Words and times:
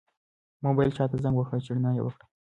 موبایل 0.65 0.89
چا 0.97 1.05
ته 1.11 1.17
زنګ 1.23 1.35
واهه 1.37 1.57
چې 1.65 1.69
رڼا 1.75 1.91
یې 1.95 2.03
وکړه؟ 2.03 2.25